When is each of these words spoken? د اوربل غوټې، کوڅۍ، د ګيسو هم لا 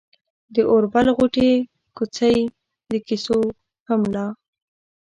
د 0.53 0.55
اوربل 0.71 1.07
غوټې، 1.17 1.51
کوڅۍ، 1.97 2.37
د 2.89 2.91
ګيسو 3.07 3.39
هم 3.87 4.01
لا 4.13 4.25